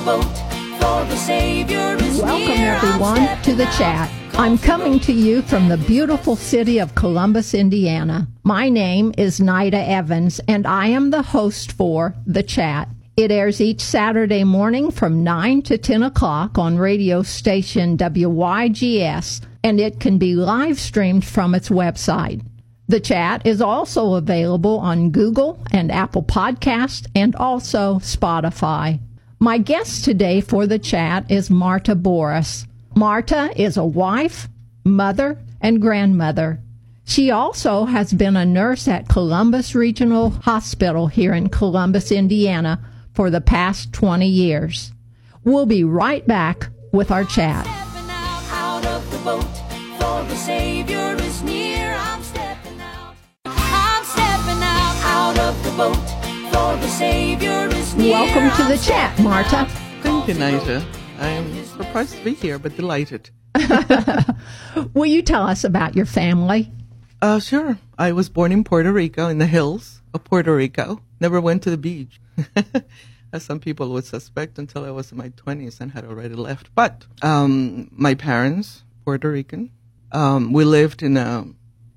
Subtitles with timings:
[0.03, 2.73] I'm stepping out, out of the boat, for the Savior is Welcome, near.
[2.73, 4.11] Everyone, to the chat.
[4.33, 8.27] I'm coming to you from the beautiful city of Columbus, Indiana.
[8.43, 12.89] My name is Nina Evans, and I am the host for The Chat.
[13.17, 19.79] It airs each Saturday morning from 9 to 10 o'clock on radio station WYGS, and
[19.79, 22.41] it can be live streamed from its website.
[22.87, 28.99] The chat is also available on Google and Apple Podcast and also Spotify.
[29.43, 32.67] My guest today for the chat is Marta Boriss.
[32.95, 34.47] Marta is a wife,
[34.85, 36.61] mother, and grandmother.
[37.05, 43.31] She also has been a nurse at Columbus Regional Hospital here in Columbus, Indiana for
[43.31, 44.91] the past 20 years.
[45.43, 47.65] We'll be right back with our chat.
[47.65, 49.43] Stepping out, out of the boat,
[49.97, 51.95] for the Savior is near.
[51.97, 53.15] I'm stepping out.
[53.45, 55.95] I'm stepping out, out of the boat,
[56.53, 58.11] for the Savior is near.
[58.11, 59.67] Welcome the chat, Marta.
[60.01, 60.81] Thank you, Nigel.
[61.19, 63.29] I am surprised to be here, but delighted.
[64.93, 66.71] Will you tell us about your family?
[67.21, 67.77] Uh, sure.
[67.97, 71.01] I was born in Puerto Rico, in the hills of Puerto Rico.
[71.19, 72.21] Never went to the beach,
[73.33, 76.73] as some people would suspect until I was in my 20s and had already left.
[76.73, 79.71] But um, my parents, Puerto Rican,
[80.13, 81.45] um, we lived in a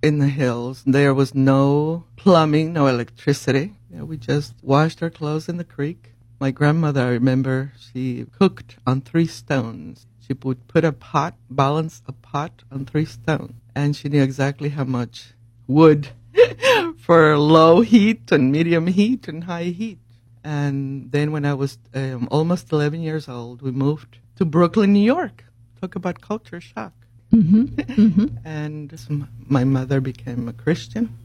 [0.03, 0.83] in the hills.
[0.85, 3.75] There was no plumbing, no electricity.
[3.93, 6.14] You know, we just washed our clothes in the creek.
[6.41, 10.07] My grandmother, I remember, she cooked on three stones.
[10.21, 14.71] She would put a pot, balance a pot on three stones, and she knew exactly
[14.71, 15.35] how much
[15.67, 16.09] wood
[16.99, 19.99] for low heat and medium heat and high heat.
[20.43, 25.05] And then when I was um, almost 11 years old, we moved to Brooklyn, New
[25.05, 25.45] York.
[25.81, 26.93] Talk about culture shock.
[28.45, 31.17] And m- my mother became a Christian,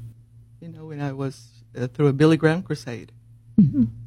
[0.61, 3.11] you know, when I was uh, through a Billy Graham crusade.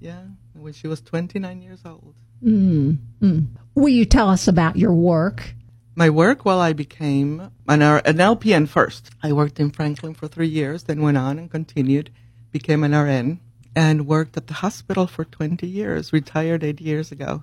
[0.01, 0.23] Yeah,
[0.63, 2.15] when she was 29 years old.
[2.45, 3.47] Mm, mm.
[3.75, 5.55] Will you tell us about your work?
[5.95, 9.11] My work, well, I became an, R- an LPN first.
[9.23, 12.11] I worked in Franklin for three years, then went on and continued,
[12.51, 13.41] became an RN,
[13.77, 17.43] and worked at the hospital for 20 years, retired eight years ago.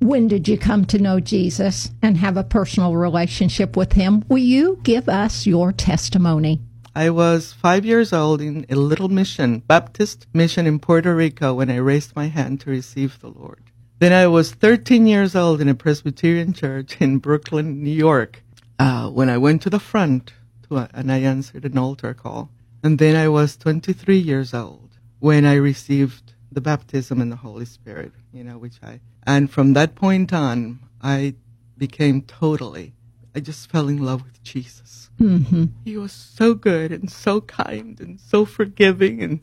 [0.00, 4.24] When did you come to know Jesus and have a personal relationship with him?
[4.28, 6.62] Will you give us your testimony?
[6.94, 11.70] I was five years old in a little mission, Baptist mission in Puerto Rico, when
[11.70, 13.62] I raised my hand to receive the Lord.
[14.00, 18.42] Then I was 13 years old in a Presbyterian church in Brooklyn, New York,
[18.78, 20.32] uh, when I went to the front
[20.68, 22.50] to a, and I answered an altar call.
[22.82, 27.66] And then I was 23 years old when I received the baptism in the Holy
[27.66, 31.34] Spirit, you know, which I, and from that point on, I
[31.76, 32.94] became totally,
[33.34, 35.10] I just fell in love with Jesus.
[35.18, 39.40] hmm He was so good and so kind and so forgiving and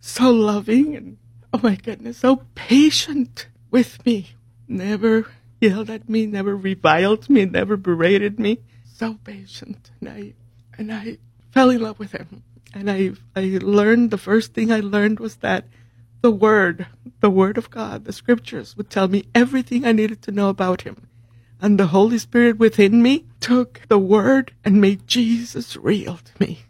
[0.00, 1.18] so loving and
[1.52, 4.30] oh my goodness, so patient with me.
[4.68, 5.26] Never
[5.60, 8.58] yelled at me, never reviled me, never berated me.
[8.94, 9.90] So patient.
[10.00, 10.32] And I
[10.78, 11.18] and I
[11.50, 12.42] fell in love with him.
[12.74, 15.66] And I I learned the first thing I learned was that
[16.22, 16.86] the word,
[17.20, 20.82] the word of God, the scriptures would tell me everything I needed to know about
[20.82, 21.08] him.
[21.60, 26.60] And the Holy Spirit within me took the word and made Jesus real to me.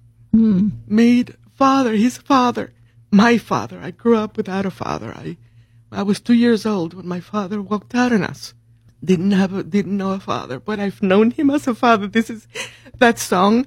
[0.86, 2.72] Made father, his father,
[3.10, 3.80] my father.
[3.82, 5.12] I grew up without a father.
[5.14, 5.36] I,
[5.90, 8.54] I was two years old when my father walked out on us.
[9.02, 12.06] Didn't have a, didn't know a father, but I've known him as a father.
[12.06, 12.46] This is
[12.98, 13.66] that song,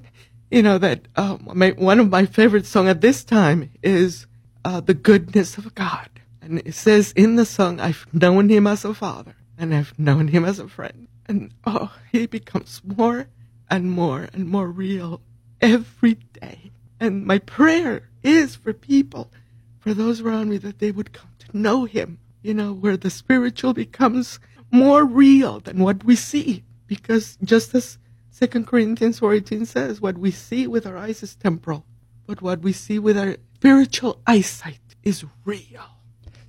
[0.50, 4.26] you know, that, um, my, one of my favorite song at this time is,
[4.66, 6.10] uh, the goodness of God.
[6.42, 10.30] And it says in the song, I've known him as a father and I've known
[10.30, 11.08] him as a friend.
[11.28, 13.28] And oh, he becomes more
[13.70, 15.22] and more and more real
[15.62, 16.72] every day.
[17.00, 19.32] And my prayer is for people,
[19.78, 23.10] for those around me, that they would come to know him you know, where the
[23.10, 24.40] spiritual becomes
[24.72, 26.64] more real than what we see.
[26.88, 27.98] Because just as
[28.40, 31.86] 2 Corinthians 4.18 says, what we see with our eyes is temporal,
[32.26, 35.99] but what we see with our spiritual eyesight is real.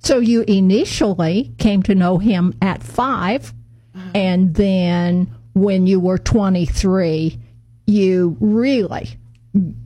[0.03, 3.53] So you initially came to know him at 5
[3.93, 4.11] uh-huh.
[4.15, 7.37] and then when you were 23,
[7.85, 9.09] you really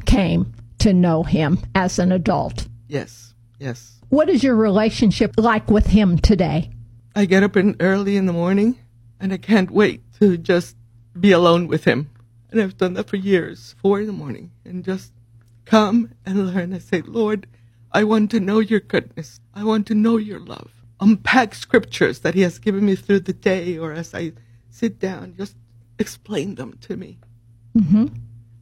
[0.05, 2.67] came to know him as an adult.
[2.87, 3.99] Yes, yes.
[4.09, 6.69] What is your relationship like with him today?
[7.15, 8.77] I get up in early in the morning
[9.19, 10.77] and I can't wait to just
[11.19, 12.09] be alone with him.
[12.51, 15.11] And I've done that for years, four in the morning, and just
[15.65, 16.73] come and learn.
[16.73, 17.47] I say, Lord,
[17.95, 19.39] I want to know your goodness.
[19.53, 20.69] I want to know your love.
[20.99, 24.33] Unpack scriptures that he has given me through the day or as I
[24.69, 25.55] sit down, just
[25.97, 27.19] explain them to me.
[27.73, 28.07] Mm-hmm.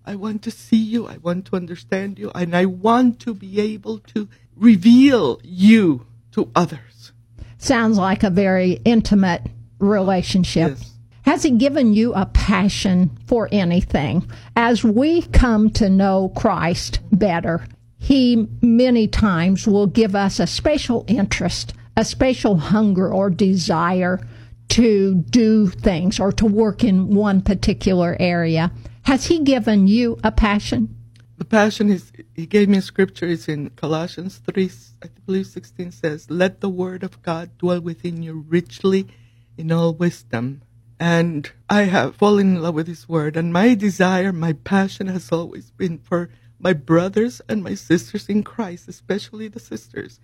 [0.06, 1.08] I want to see you.
[1.08, 2.32] I want to understand you.
[2.36, 7.12] And I want to be able to reveal you to others.
[7.58, 9.48] Sounds like a very intimate
[9.80, 10.78] relationship.
[10.78, 10.92] Yes.
[11.24, 14.30] Has he given you a passion for anything?
[14.56, 17.66] As we come to know Christ better,
[18.04, 24.20] he many times will give us a special interest, a special hunger or desire
[24.68, 28.74] to do things or to work in one particular area.
[29.04, 30.94] Has he given you a passion?
[31.38, 34.70] The passion is, he gave me a scripture, it's in Colossians 3,
[35.02, 39.08] I believe 16 says, Let the word of God dwell within you richly
[39.58, 40.62] in all wisdom.
[41.00, 43.38] And I have fallen in love with his word.
[43.38, 46.30] And my desire, my passion has always been for
[46.64, 50.22] my brothers and my sisters in Christ, especially the sisters,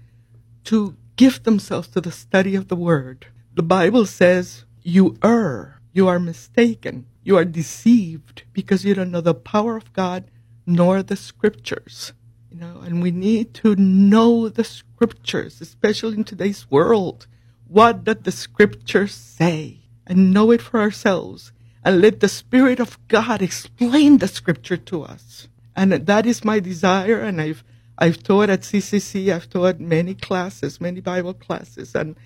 [0.63, 3.27] to give themselves to the study of the word.
[3.53, 9.19] The Bible says, You err, you are mistaken, you are deceived because you don't know
[9.19, 10.31] the power of God
[10.65, 12.13] nor the scriptures.
[12.49, 17.27] You know, and we need to know the scriptures, especially in today's world.
[17.67, 19.81] What does the scriptures say?
[20.07, 21.51] And know it for ourselves.
[21.83, 25.47] And let the Spirit of God explain the scripture to us.
[25.79, 27.21] And that is my desire.
[27.21, 27.63] And I've,
[27.97, 32.17] I've taught at CCC, I've taught many classes, many Bible classes, and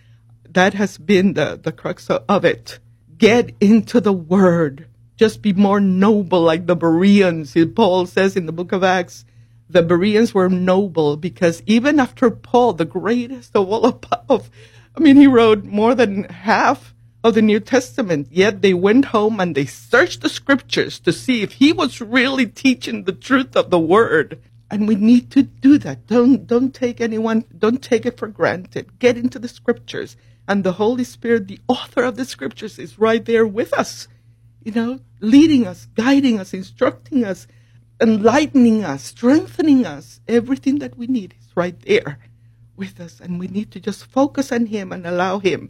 [0.49, 2.79] that has been the, the crux of, it.
[3.15, 4.87] Get into the Word.
[5.17, 7.55] Just be more noble like the Bereans.
[7.75, 9.23] Paul says in the book of Acts,
[9.69, 14.49] the Bereans were noble because even after Paul, the greatest of all of
[14.95, 16.92] I mean, he wrote more than half
[17.23, 21.41] of the New Testament, yet they went home and they searched the scriptures to see
[21.41, 24.41] if he was really teaching the truth of the word.
[24.69, 26.07] And we need to do that.
[26.07, 28.99] Don't, don't take anyone, don't take it for granted.
[28.99, 30.17] Get into the scriptures.
[30.47, 34.09] And the Holy Spirit, the author of the scriptures, is right there with us,
[34.61, 37.47] you know, leading us, guiding us, instructing us,
[38.01, 40.19] enlightening us, strengthening us.
[40.27, 42.19] Everything that we need is right there
[42.75, 43.21] with us.
[43.21, 45.69] And we need to just focus on Him and allow Him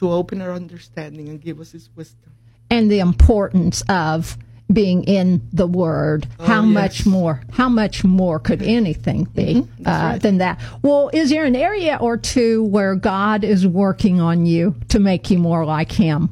[0.00, 2.32] to open our understanding and give us His wisdom.
[2.70, 4.36] And the importance of
[4.72, 6.26] being in the Word.
[6.38, 6.72] how Oh, yes.
[6.74, 7.42] much more?
[7.50, 9.86] How much more could anything be Mm-hmm.
[9.86, 10.22] uh, right.
[10.22, 10.60] than that?
[10.82, 15.30] Well, is there an area or two where God is working on you to make
[15.30, 16.28] you more like Him?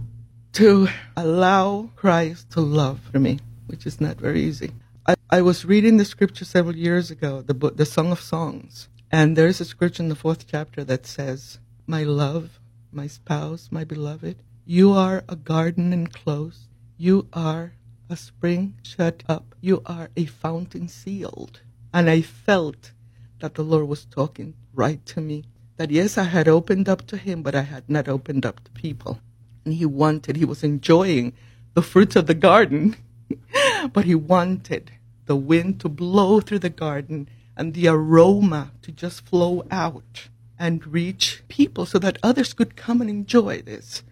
[0.55, 4.71] to allow Christ to love for me, which is not very easy.
[5.07, 8.89] I, I was reading the scripture several years ago, the book, the Song of Songs,
[9.13, 12.59] and there is a scripture in the fourth chapter that says, "My love,
[12.93, 16.69] my spouse, my beloved, you are a garden enclosed.
[16.97, 17.75] You are
[18.11, 19.55] a spring shut up.
[19.61, 21.61] You are a fountain sealed."
[21.93, 22.93] And I felt
[23.41, 25.45] that the Lord was talking right to me.
[25.77, 28.71] That yes, I had opened up to Him, but I had not opened up to
[28.73, 29.21] people
[29.69, 31.35] and he wanted, he was enjoying
[31.75, 32.97] the fruits of the garden,
[33.93, 34.93] but he wanted
[35.27, 40.29] the wind to blow through the garden and the aroma to just flow out
[40.59, 44.03] and reach people so that others could come and enjoy this.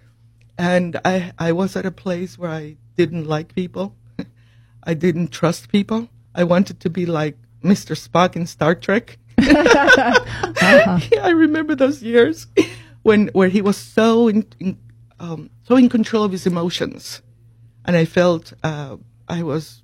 [0.59, 3.95] And I, I was at a place where I didn't like people.
[4.83, 6.09] I didn't trust people.
[6.35, 7.97] I wanted to be like Mr.
[7.97, 9.19] Spock in Star Trek.
[9.39, 12.47] I remember those years
[13.03, 14.79] when where he was so in, in
[15.21, 17.23] um, so in control of his emotions,
[17.85, 18.97] and I felt uh,
[19.29, 19.83] I was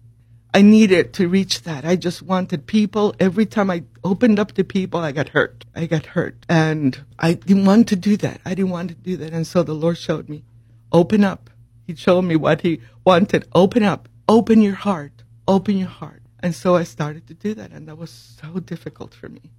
[0.54, 1.84] I needed to reach that.
[1.84, 3.14] I just wanted people.
[3.18, 5.64] Every time I opened up to people, I got hurt.
[5.74, 8.40] I got hurt, and I didn't want to do that.
[8.44, 10.44] I didn't want to do that, and so the Lord showed me,
[10.92, 11.48] open up.
[11.86, 13.48] He showed me what He wanted.
[13.54, 14.08] Open up.
[14.28, 15.22] Open your heart.
[15.48, 16.22] Open your heart.
[16.40, 19.52] And so I started to do that, and that was so difficult for me.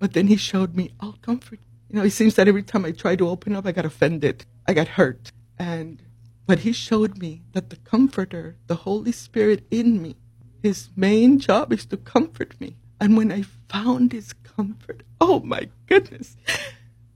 [0.00, 1.60] But then he showed me, I'll comfort.
[1.88, 4.44] You know, it seems that every time I try to open up, I got offended.
[4.66, 5.30] I got hurt.
[5.58, 6.02] And,
[6.50, 10.16] but he showed me that the comforter, the Holy Spirit in me,
[10.64, 12.74] his main job is to comfort me.
[13.00, 16.36] And when I found his comfort, oh my goodness.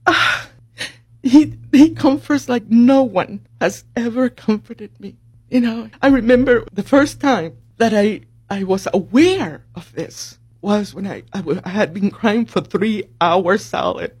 [0.07, 0.47] Ah,
[1.21, 5.17] he, he comforts like no one has ever comforted me.
[5.49, 10.93] You know, I remember the first time that I, I was aware of this was
[10.93, 14.15] when I, I, w- I had been crying for three hours solid,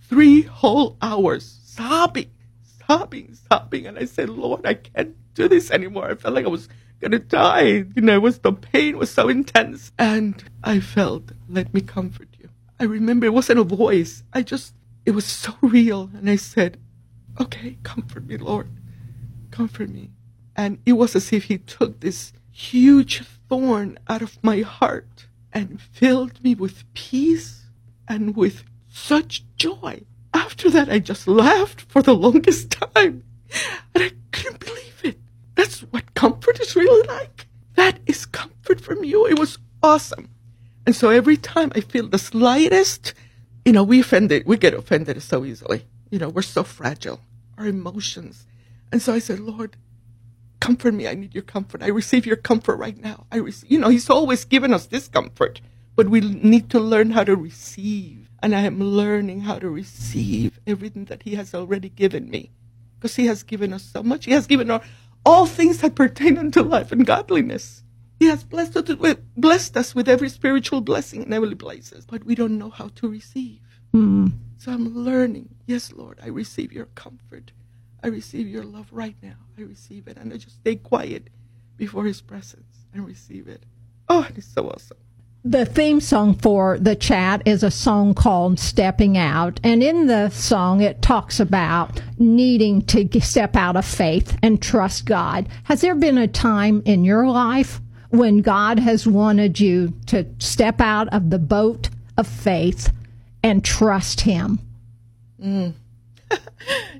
[0.00, 2.30] three whole hours, sobbing,
[2.90, 3.86] sobbing, sobbing.
[3.86, 6.10] And I said, Lord, I can't do this anymore.
[6.10, 6.68] I felt like I was
[7.00, 7.84] going to die.
[7.94, 9.92] You know, it was the pain was so intense.
[9.96, 12.48] And I felt, let me comfort you.
[12.80, 14.24] I remember it wasn't a voice.
[14.32, 14.74] I just,
[15.06, 16.10] it was so real.
[16.14, 16.78] And I said,
[17.40, 18.68] okay, comfort me, Lord.
[19.52, 20.10] Comfort me.
[20.56, 25.80] And it was as if he took this huge thorn out of my heart and
[25.80, 27.66] filled me with peace
[28.08, 30.02] and with such joy.
[30.32, 33.24] After that, I just laughed for the longest time.
[33.94, 35.18] And I couldn't believe it.
[35.54, 37.46] That's what comfort is really like.
[37.74, 39.26] That is comfort from you.
[39.26, 40.28] It was awesome.
[40.86, 43.14] And so every time I feel the slightest,
[43.64, 45.84] you know, we offended, we get offended so easily.
[46.10, 47.20] You know, we're so fragile,
[47.58, 48.46] our emotions.
[48.92, 49.76] And so I said, Lord,
[50.60, 51.06] comfort me.
[51.08, 51.82] I need your comfort.
[51.82, 53.26] I receive your comfort right now.
[53.30, 55.60] I receive, you know, he's always given us this comfort,
[55.96, 58.29] but we need to learn how to receive.
[58.42, 62.50] And I am learning how to receive everything that he has already given me
[62.98, 64.24] because he has given us so much.
[64.24, 64.84] He has given us
[65.24, 67.82] all things that pertain unto life and godliness.
[68.18, 72.24] He has blessed us, with, blessed us with every spiritual blessing in heavenly places, but
[72.24, 73.60] we don't know how to receive.
[73.92, 74.28] Hmm.
[74.58, 75.54] So I'm learning.
[75.66, 77.52] Yes, Lord, I receive your comfort.
[78.02, 79.36] I receive your love right now.
[79.58, 80.16] I receive it.
[80.18, 81.28] And I just stay quiet
[81.76, 83.64] before his presence and receive it.
[84.08, 84.98] Oh, it's so awesome.
[85.44, 89.58] The theme song for the chat is a song called Stepping Out.
[89.64, 95.06] And in the song, it talks about needing to step out of faith and trust
[95.06, 95.48] God.
[95.64, 97.80] Has there been a time in your life
[98.10, 102.92] when God has wanted you to step out of the boat of faith
[103.42, 104.58] and trust Him?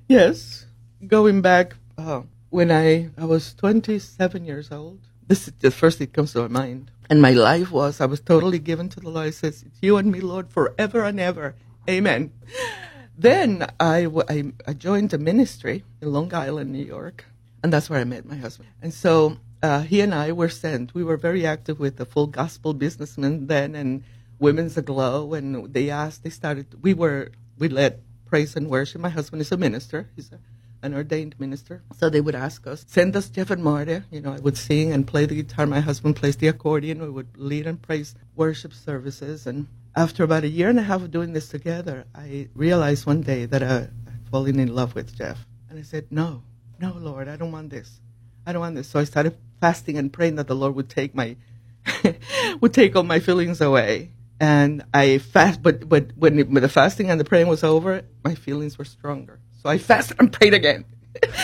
[0.09, 0.67] Yes.
[1.07, 6.09] Going back uh, when I, I was 27 years old, this is the first thing
[6.09, 6.91] that comes to my mind.
[7.11, 9.27] And my life was, I was totally given to the Lord.
[9.27, 11.57] It says, it's you and me, Lord, forever and ever.
[11.89, 12.31] Amen.
[13.19, 17.25] Then I, I joined a ministry in Long Island, New York,
[17.65, 18.69] and that's where I met my husband.
[18.81, 20.95] And so uh, he and I were sent.
[20.95, 24.05] We were very active with the full gospel businessmen then and
[24.39, 25.35] Women's Aglow.
[25.35, 29.01] And they asked, they started, we were, we led praise and worship.
[29.01, 30.09] My husband is a minister.
[30.15, 30.39] He's a,
[30.83, 31.83] an ordained minister.
[31.97, 34.05] So they would ask us, send us Jeff and Marta.
[34.11, 35.67] You know, I would sing and play the guitar.
[35.67, 37.03] My husband plays the accordion.
[37.03, 39.47] We would lead and praise worship services.
[39.47, 43.23] And after about a year and a half of doing this together, I realized one
[43.23, 45.47] day that uh, I, I'd fallen in love with Jeff.
[45.69, 46.43] And I said, no,
[46.81, 48.01] no, Lord, I don't want this.
[48.47, 48.89] I don't want this.
[48.89, 51.37] So I started fasting and praying that the Lord would take my,
[52.61, 54.13] would take all my feelings away.
[54.41, 58.03] And I fast, but, but when, it, when the fasting and the praying was over,
[58.25, 59.39] my feelings were stronger.
[59.63, 60.85] So I fasted and prayed again.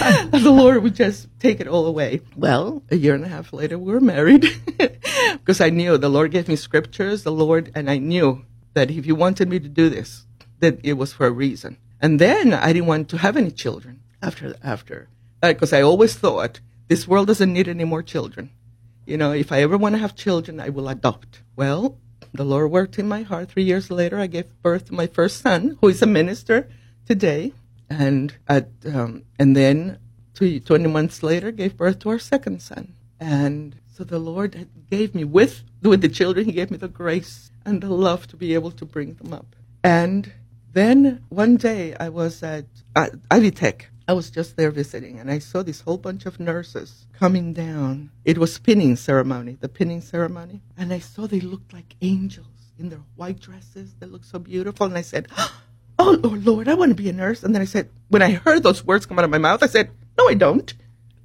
[0.01, 2.21] and the Lord would just take it all away.
[2.35, 4.47] Well, a year and a half later, we were married
[5.33, 8.45] because I knew the Lord gave me scriptures, the Lord, and I knew
[8.75, 10.25] that if He wanted me to do this,
[10.61, 11.77] that it was for a reason.
[12.01, 15.09] And then I didn't want to have any children after, after,
[15.43, 18.51] because I always thought this world doesn't need any more children.
[19.05, 21.43] You know, if I ever want to have children, I will adopt.
[21.55, 21.99] Well,
[22.33, 23.51] the Lord worked in my heart.
[23.51, 26.69] Three years later, I gave birth to my first son, who is a minister
[27.07, 27.53] today.
[27.89, 29.99] And at, um, and then
[30.35, 32.95] two, 20 months later, gave birth to our second son.
[33.21, 37.51] And so the Lord gave me with, with the children, He gave me the grace
[37.65, 39.57] and the love to be able to bring them up.
[39.83, 40.33] And
[40.73, 43.89] then one day I was at, at Ivy Tech.
[44.09, 48.11] I was just there visiting and I saw this whole bunch of nurses coming down.
[48.25, 50.61] It was pinning ceremony, the pinning ceremony.
[50.77, 52.47] And I saw they looked like angels
[52.79, 53.95] in their white dresses.
[53.99, 54.87] They looked so beautiful.
[54.87, 55.61] And I said, Oh,
[56.07, 57.43] Oh, oh Lord, I want to be a nurse.
[57.43, 59.67] And then I said, when I heard those words come out of my mouth, I
[59.67, 60.73] said, No, I don't.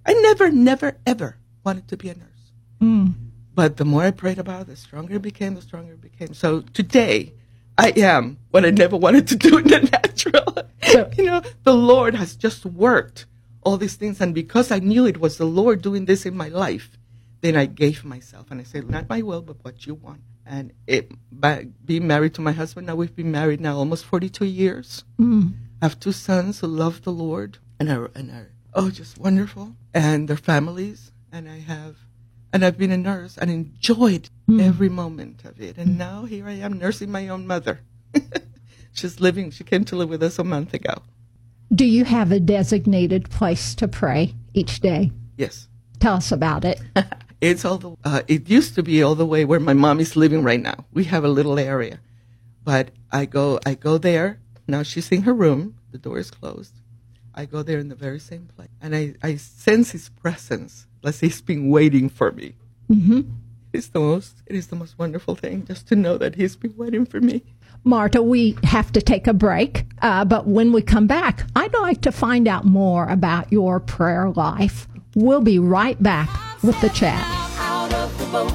[0.08, 2.52] I never, never, ever wanted to be a nurse.
[2.80, 3.10] Hmm.
[3.54, 6.34] But the more I prayed about it, the stronger it became, the stronger it became.
[6.34, 7.34] So today,
[7.78, 11.14] I am what I never wanted to do in the natural.
[11.18, 13.28] you know, the Lord has just worked
[13.62, 14.20] all these things.
[14.20, 16.98] And because I knew it was the Lord doing this in my life,
[17.42, 20.22] then I gave myself and I said, not my will, but what you want.
[20.52, 24.44] And it, by being married to my husband, now we've been married now almost 42
[24.44, 25.06] years.
[25.18, 25.54] Mm.
[25.82, 29.78] I have two sons who love the Lord and are, and are, oh, just wonderful.
[29.94, 31.14] And their families.
[31.32, 31.96] And I have,
[32.52, 34.62] and I've been a nurse and enjoyed mm.
[34.62, 35.78] every moment of it.
[35.78, 37.80] And now here I am nursing my own mother.
[38.92, 41.02] She's living, she came to live with us a month ago.
[41.74, 45.14] Do you have a designated place to pray each day?
[45.38, 45.70] Yes.
[46.02, 46.82] Tell us about it.
[47.42, 50.16] It's all the, uh, it used to be all the way where my mom is
[50.16, 50.86] living right now.
[50.94, 52.00] We have a little area,
[52.64, 54.40] but I go, I go there.
[54.68, 55.76] Now she's in her room.
[55.92, 56.74] The door is closed.
[57.34, 61.16] I go there in the very same place, and I, I sense His presence, like
[61.16, 62.54] He's been waiting for me.
[62.90, 63.22] Mm-hmm.
[63.74, 66.76] It's the most, it is the most wonderful thing just to know that He's been
[66.78, 67.42] waiting for me.
[67.84, 72.02] Marta, we have to take a break, uh, but when we come back, I'd like
[72.02, 74.88] to find out more about your prayer life.
[75.16, 76.30] We'll be right back
[76.64, 77.24] with the chat.
[77.60, 78.52] Out of the boat,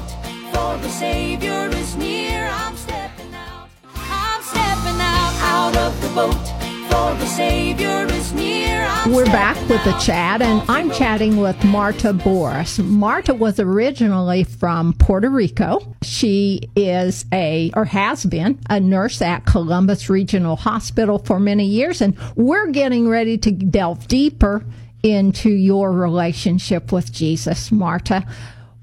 [0.53, 2.47] for the Savior is near.
[2.51, 3.69] I'm stepping out.
[3.95, 5.33] I'm stepping out.
[5.41, 6.47] Out of the boat,
[6.89, 8.85] for the Savior is near.
[8.89, 12.83] I'm We're back with the chat, and I'm chatting with Marta Boriss.
[12.83, 15.95] Marta was originally from Puerto Rico.
[16.01, 22.01] She is a, or has been, a nurse at Columbus Regional Hospital for many years,
[22.01, 24.63] and we're getting ready to delve deeper
[25.03, 28.25] into your relationship with Jesus, Marta.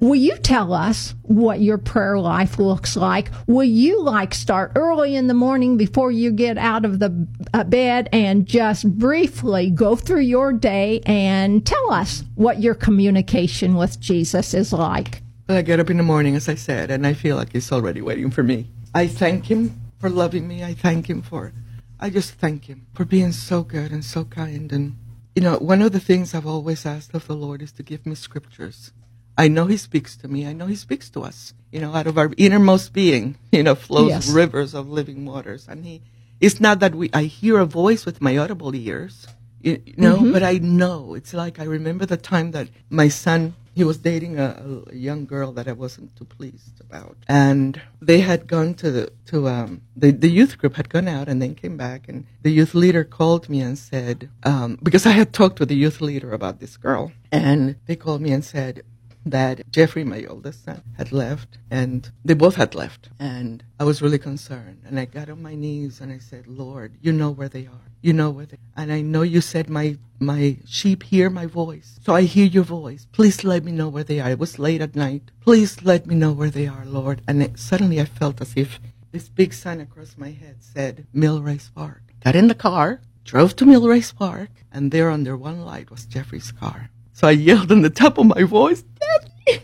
[0.01, 3.31] Will you tell us what your prayer life looks like?
[3.47, 7.65] Will you like start early in the morning before you get out of the uh,
[7.65, 13.99] bed and just briefly go through your day and tell us what your communication with
[13.99, 15.23] Jesus is like?
[15.49, 17.73] Well, I get up in the morning, as I said, and I feel like He's
[17.73, 18.69] already waiting for me.
[18.95, 20.65] I thank Him for loving me.
[20.65, 21.53] I thank Him for,
[21.99, 24.73] I just thank Him for being so good and so kind.
[24.73, 24.97] And,
[25.35, 28.07] you know, one of the things I've always asked of the Lord is to give
[28.07, 28.93] me scriptures.
[29.37, 30.47] I know He speaks to me.
[30.47, 31.55] I know He speaks to us.
[31.73, 34.29] You know, out of our innermost being, you know, flows Yes.
[34.31, 35.67] rivers of living waters.
[35.69, 36.03] And He,
[36.41, 39.27] it's not that we, I hear a voice with my audible ears,
[39.61, 40.33] you, you know, mm-hmm.
[40.33, 41.15] but I know.
[41.15, 45.27] It's like I remember the time that my son, he was dating a, a young
[45.27, 47.17] girl that I wasn't too pleased about.
[47.29, 51.29] And they had gone to the, to, um, the, the youth group had gone out
[51.29, 55.11] and then came back and the youth leader called me and said, um, because I
[55.11, 58.85] had talked with the youth leader about this girl and they called me and said,
[59.25, 63.09] that Jeffrey, my oldest son, had left, and they both had left.
[63.19, 64.83] And I was really concerned.
[64.85, 67.91] And I got on my knees and I said, Lord, you know where they are.
[68.03, 68.83] You know where they are.
[68.83, 71.99] And I know you said my my sheep hear my voice.
[72.03, 73.07] So I hear your voice.
[73.13, 74.31] Please let me know where they are.
[74.31, 75.31] It was late at night.
[75.41, 77.23] Please let me know where they are, Lord.
[77.27, 78.79] And it, suddenly I felt as if
[79.13, 82.03] this big sign across my head said Millrace Park.
[82.23, 86.53] Got in the car, drove to Millrace Park, and there under one light was Jeffrey's
[86.53, 86.91] car.
[87.15, 89.63] So I yelled in the top of my voice, Daddy,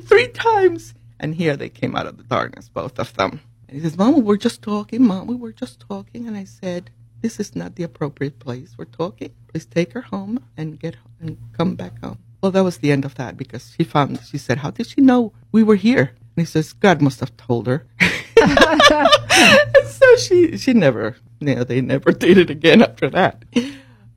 [0.00, 0.94] three times.
[1.20, 3.40] And here they came out of the darkness, both of them.
[3.68, 5.06] And he says, Mom, we were just talking.
[5.06, 6.26] Mom, we were just talking.
[6.26, 8.76] And I said, This is not the appropriate place.
[8.78, 9.34] We're talking.
[9.48, 12.18] Please take her home and get and come back home.
[12.40, 15.02] Well, that was the end of that because she found, she said, How did she
[15.02, 16.14] know we were here?
[16.36, 17.86] And he says, God must have told her.
[19.86, 23.44] so she, she never, you know, they never it again after that.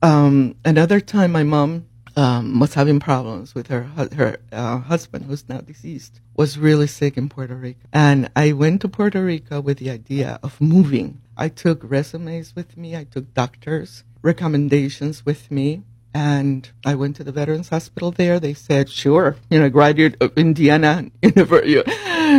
[0.00, 3.82] Um, another time, my mom um, was having problems with her
[4.16, 8.80] her uh, husband, who's now deceased, was really sick in Puerto Rico, and I went
[8.82, 11.20] to Puerto Rico with the idea of moving.
[11.36, 12.96] I took resumes with me.
[12.96, 15.82] I took doctors' recommendations with me.
[16.12, 18.40] And I went to the Veterans Hospital there.
[18.40, 21.82] They said, sure, you know, graduate of Indiana University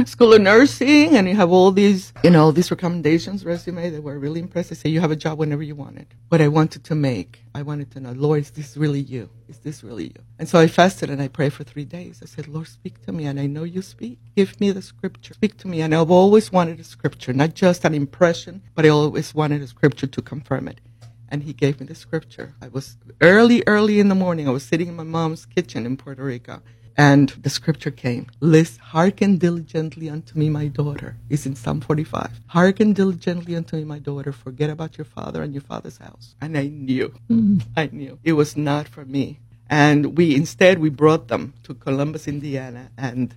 [0.05, 3.89] School of Nursing, and you have all these, you know, these recommendations, resume.
[3.89, 4.69] They were really impressed.
[4.69, 6.07] They say you have a job whenever you want it.
[6.29, 9.29] What I wanted to make, I wanted to know, Lord, is this really you?
[9.49, 10.23] Is this really you?
[10.39, 12.21] And so I fasted and I prayed for three days.
[12.23, 14.19] I said, Lord, speak to me, and I know you speak.
[14.35, 15.33] Give me the scripture.
[15.33, 15.81] Speak to me.
[15.81, 19.67] And I've always wanted a scripture, not just an impression, but I always wanted a
[19.67, 20.79] scripture to confirm it
[21.31, 22.53] and he gave me the scripture.
[22.61, 24.49] I was early, early in the morning.
[24.49, 26.61] I was sitting in my mom's kitchen in Puerto Rico,
[27.01, 28.27] and the scripture came.
[28.41, 31.17] List, hearken diligently unto me, my daughter.
[31.31, 32.41] It's in Psalm 45.
[32.45, 34.31] Hearken diligently unto me, my daughter.
[34.31, 36.35] Forget about your father and your father's house.
[36.41, 37.63] And I knew, mm.
[37.75, 39.39] I knew it was not for me.
[39.67, 43.33] And we instead we brought them to Columbus, Indiana, and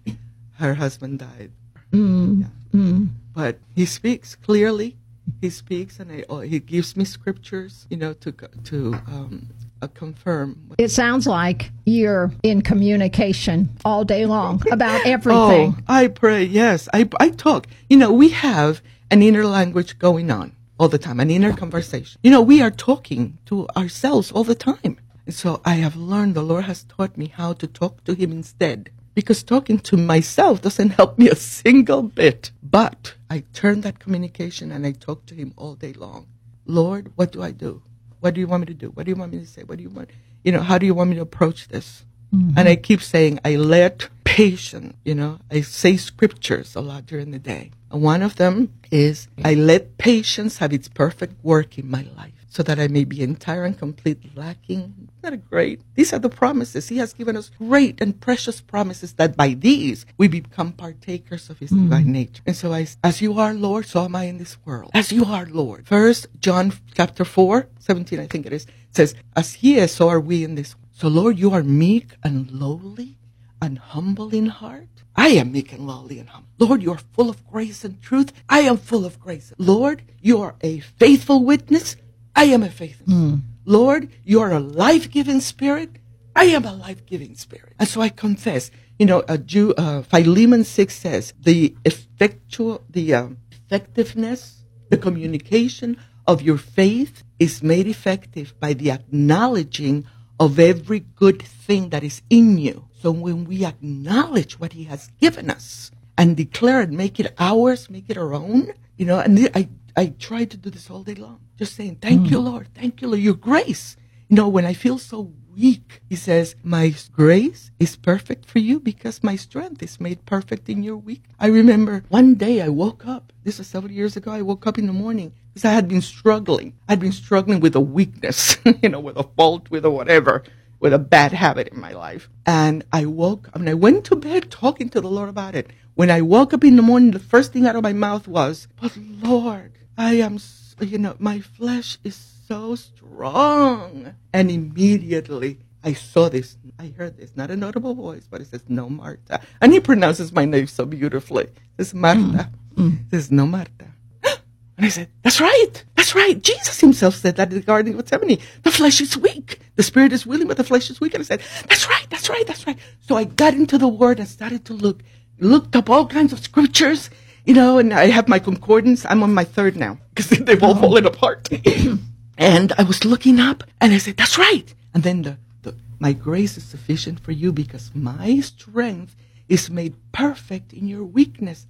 [0.58, 1.52] her husband died.
[1.90, 2.42] Mm.
[2.42, 2.78] Yeah.
[2.78, 3.08] Mm.
[3.32, 4.98] But he speaks clearly
[5.40, 9.48] he speaks and I, oh, he gives me scriptures, you know, to to um,
[9.88, 10.74] confirm.
[10.78, 15.76] It sounds like you're in communication all day long about oh, everything.
[15.76, 16.44] Oh, I pray.
[16.44, 17.66] Yes, I I talk.
[17.88, 22.20] You know, we have an inner language going on all the time, an inner conversation.
[22.22, 24.98] You know, we are talking to ourselves all the time.
[25.26, 26.34] And so I have learned.
[26.34, 28.90] The Lord has taught me how to talk to Him instead.
[29.14, 32.50] Because talking to myself doesn't help me a single bit.
[32.62, 36.26] But I turn that communication and I talk to Him all day long.
[36.66, 37.82] Lord, what do I do?
[38.24, 38.88] What do you want me to do?
[38.88, 39.64] What do you want me to say?
[39.64, 40.08] What do you want?
[40.44, 42.04] You know, how do you want me to approach this?
[42.34, 42.58] Mm-hmm.
[42.58, 47.32] And I keep saying, I let patient, you know, I say scriptures a lot during
[47.32, 47.72] the day.
[47.94, 52.62] One of them is, I let patience have its perfect work in my life so
[52.62, 55.08] that I may be entire and complete lacking.
[55.22, 55.80] Isn't that great?
[55.94, 56.88] These are the promises.
[56.88, 61.58] He has given us great and precious promises that by these we become partakers of
[61.58, 61.84] his mm.
[61.84, 62.42] divine nature.
[62.46, 64.90] And so I, as you are Lord, so am I in this world.
[64.94, 65.86] As you are Lord.
[65.86, 70.20] First John chapter 4, 17, I think it is, says, as he is, so are
[70.20, 70.76] we in this.
[70.92, 73.18] So Lord, you are meek and lowly
[73.64, 74.88] and humble in heart.
[75.16, 76.50] I am meek and lowly and humble.
[76.58, 78.32] Lord, you are full of grace and truth.
[78.48, 79.52] I am full of grace.
[79.58, 81.96] Lord, you are a faithful witness.
[82.36, 83.40] I am a faithful.
[83.64, 85.90] Lord, you are a life-giving spirit.
[86.36, 87.72] I am a life-giving spirit.
[87.78, 93.14] And so I confess, you know, a Jew, uh, Philemon 6 says, the effectual, the
[93.14, 95.96] um, effectiveness, the communication
[96.26, 100.04] of your faith is made effective by the acknowledging
[100.40, 102.88] of every good thing that is in you.
[103.04, 107.90] So when we acknowledge what he has given us and declare it, make it ours,
[107.90, 111.12] make it our own, you know, and I, I try to do this all day
[111.12, 112.30] long, just saying, thank mm.
[112.30, 112.68] you, Lord.
[112.74, 113.20] Thank you, Lord.
[113.20, 113.98] Your grace.
[114.30, 118.80] You know, when I feel so weak, he says, my grace is perfect for you
[118.80, 121.24] because my strength is made perfect in your weak.
[121.38, 123.34] I remember one day I woke up.
[123.42, 124.30] This was several years ago.
[124.30, 126.72] I woke up in the morning because I had been struggling.
[126.88, 130.42] I'd been struggling with a weakness, you know, with a fault, with a whatever,
[130.84, 132.28] with a bad habit in my life.
[132.44, 135.70] And I woke up and I went to bed talking to the Lord about it.
[135.94, 138.68] When I woke up in the morning, the first thing out of my mouth was,
[138.78, 140.38] but Lord, I am,
[140.80, 142.14] you know, my flesh is
[142.46, 144.14] so strong.
[144.34, 148.64] And immediately I saw this, I heard this, not a notable voice, but it says,
[148.68, 149.40] no, Marta.
[149.62, 151.48] And he pronounces my name so beautifully.
[151.78, 152.20] It's Marta.
[152.20, 152.50] Mm.
[152.74, 153.06] Mm.
[153.06, 153.86] It says, no, Marta.
[154.76, 155.84] And I said, That's right.
[156.04, 156.42] That's right.
[156.42, 158.38] Jesus himself said that in the Garden of Gethsemane.
[158.62, 159.58] The flesh is weak.
[159.76, 161.14] The spirit is willing, but the flesh is weak.
[161.14, 162.06] And I said, That's right.
[162.10, 162.46] That's right.
[162.46, 162.76] That's right.
[163.00, 165.02] So I got into the word and started to look,
[165.38, 167.08] looked up all kinds of scriptures,
[167.46, 169.06] you know, and I have my concordance.
[169.06, 170.82] I'm on my third now because they've all mm-hmm.
[170.82, 171.48] fallen apart.
[172.36, 174.74] and I was looking up and I said, That's right.
[174.92, 179.16] And then the, the, my grace is sufficient for you because my strength
[179.48, 181.66] is made perfect in your weakness.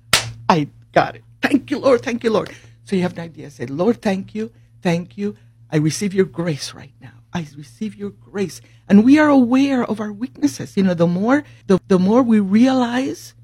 [0.49, 1.23] I got it.
[1.41, 2.03] Thank you, Lord.
[2.03, 2.51] Thank you, Lord.
[2.85, 3.51] So you have an idea.
[3.51, 4.53] Say, Lord, thank you.
[4.83, 5.37] Thank you.
[5.71, 7.13] I receive your grace right now.
[7.33, 8.61] I receive your grace.
[8.89, 10.77] And we are aware of our weaknesses.
[10.77, 13.35] You know, the more, the, the more we realize,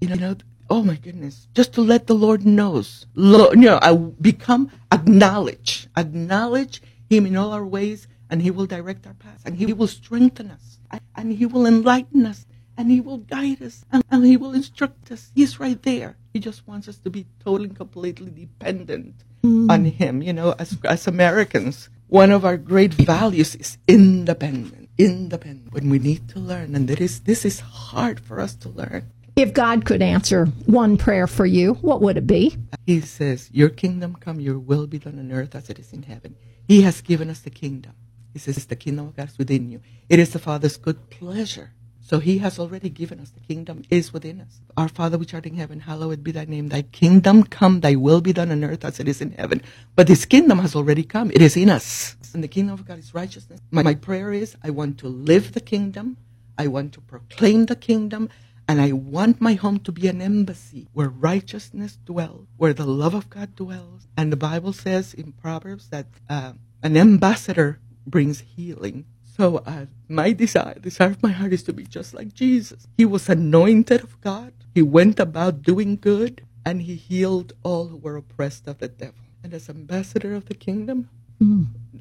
[0.00, 0.36] you know, you know
[0.70, 5.88] oh my goodness, just to let the Lord knows, Lord, you know, I become, acknowledge,
[5.96, 9.86] acknowledge him in all our ways and he will direct our paths and he will
[9.86, 10.78] strengthen us
[11.16, 12.46] and he will enlighten us
[12.78, 15.32] and he will guide us and, and he will instruct us.
[15.34, 16.16] He's right there.
[16.32, 19.68] He just wants us to be totally and completely dependent mm.
[19.68, 20.22] on him.
[20.22, 25.74] You know, as, as Americans, one of our great values is independent, independent.
[25.74, 29.10] When we need to learn, and that is, this is hard for us to learn.
[29.34, 32.56] If God could answer one prayer for you, what would it be?
[32.86, 36.04] He says, Your kingdom come, your will be done on earth as it is in
[36.04, 36.36] heaven.
[36.66, 37.92] He has given us the kingdom.
[38.32, 39.80] He says, it's The kingdom of God is within you.
[40.08, 41.72] It is the Father's good pleasure.
[42.08, 43.28] So he has already given us.
[43.28, 44.60] The kingdom is within us.
[44.78, 46.68] Our Father which art in heaven, hallowed be thy name.
[46.70, 49.60] Thy kingdom come, thy will be done on earth as it is in heaven.
[49.94, 51.30] But this kingdom has already come.
[51.30, 52.16] It is in us.
[52.32, 53.60] And the kingdom of God is righteousness.
[53.70, 56.16] My, my prayer is, I want to live the kingdom.
[56.56, 58.30] I want to proclaim the kingdom.
[58.66, 63.12] And I want my home to be an embassy where righteousness dwells, where the love
[63.12, 64.08] of God dwells.
[64.16, 69.04] And the Bible says in Proverbs that uh, an ambassador brings healing.
[69.38, 72.88] So uh, my desire, desire of my heart is to be just like Jesus.
[72.96, 74.52] He was anointed of God.
[74.74, 79.14] He went about doing good, and he healed all who were oppressed of the devil.
[79.44, 81.08] And as ambassador of the kingdom,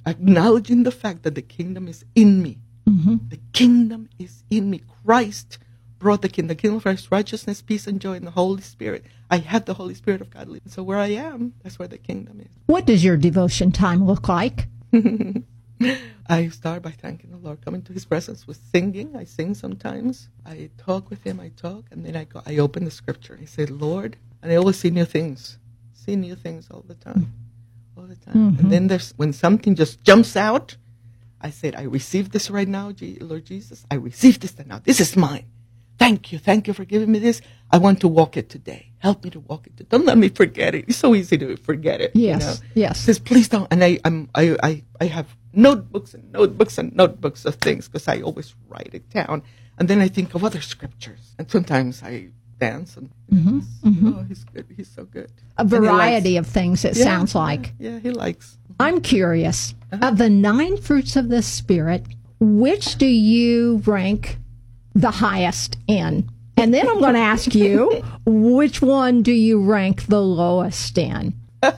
[0.08, 2.58] acknowledging the fact that the kingdom is in me,
[3.30, 4.82] the kingdom is in me.
[5.06, 5.60] Christ
[6.00, 9.06] brought the kingdom, the kingdom of Christ, righteousness, peace, and joy in the Holy Spirit.
[9.30, 10.69] I have the Holy Spirit of God living.
[10.69, 12.47] So where I am, that's where the kingdom is.
[12.65, 14.67] What does your devotion time look like?
[16.29, 19.15] I start by thanking the Lord, coming to His presence with singing.
[19.15, 20.29] I sing sometimes.
[20.45, 21.39] I talk with Him.
[21.39, 22.41] I talk, and then I go.
[22.45, 23.37] I open the Scripture.
[23.41, 25.57] I say, Lord, and I always see new things.
[25.93, 27.31] See new things all the time,
[27.95, 28.01] mm.
[28.01, 28.35] all the time.
[28.35, 28.69] And mm-hmm.
[28.69, 30.75] then there's when something just jumps out.
[31.39, 33.85] I said, I receive this right now, Lord Jesus.
[33.91, 34.79] I receive this right now.
[34.79, 35.45] This is mine.
[35.99, 36.39] Thank you.
[36.39, 37.41] Thank you for giving me this.
[37.71, 38.91] I want to walk it today.
[38.99, 39.89] Help me to walk it.
[39.89, 40.85] Don't let me forget it.
[40.87, 42.15] It's so easy to forget it.
[42.15, 42.67] you Yes, know?
[42.75, 42.99] yes.
[43.01, 43.67] says, please don't.
[43.71, 48.07] And I, I'm, I, I, I have notebooks and notebooks and notebooks of things because
[48.07, 49.43] I always write it down.
[49.79, 51.33] And then I think of other scriptures.
[51.37, 54.65] And sometimes I dance and, oh, he's good.
[54.75, 55.31] He's so good.
[55.57, 57.73] A likes- variety of things, it Yeah, sounds like.
[57.79, 58.57] Yeah, he likes.
[58.79, 59.75] I'm curious.
[59.91, 60.07] Uh-huh.
[60.09, 62.05] Of the nine fruits of the Spirit,
[62.39, 64.37] which do you rank
[64.95, 66.29] the highest in?
[66.55, 71.33] And then I'm going to ask you, which one do you rank the lowest in?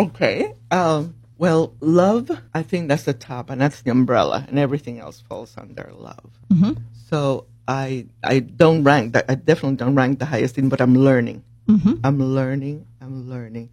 [0.00, 0.54] Okay.
[0.70, 5.20] Um, well, love, I think that's the top, and that's the umbrella, and everything else
[5.20, 6.30] falls under love.
[6.52, 6.72] Mm-hmm.
[7.08, 9.26] So I I don't rank that.
[9.28, 11.44] I definitely don't rank the highest in, but I'm learning.
[11.68, 11.94] Mm-hmm.
[12.04, 12.86] I'm learning.
[13.00, 13.70] I'm learning.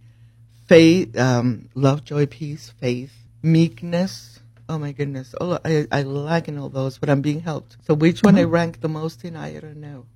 [0.66, 4.36] Faith, um, love, joy, peace, faith, meekness,
[4.68, 5.34] Oh my goodness.
[5.40, 7.76] Oh, I, I lack in all those, but I'm being helped.
[7.86, 8.50] So which one I mm-hmm.
[8.50, 10.06] rank the most in, I don't know.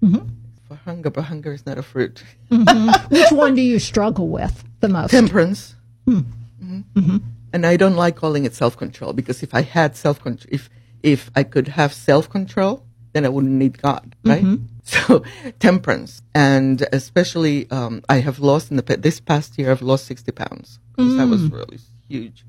[0.67, 2.23] For hunger, but hunger is not a fruit.
[2.49, 5.11] Which one do you struggle with the most?
[5.11, 5.75] Temperance.
[6.07, 7.23] Mhm.
[7.53, 10.71] And I don't like calling it self control because if I had self control, if
[11.03, 14.45] if I could have self control, then I wouldn't need God, right?
[14.83, 15.23] So
[15.61, 19.71] temperance, and especially um, I have lost in the this past year.
[19.71, 22.45] I've lost sixty pounds because that was really huge.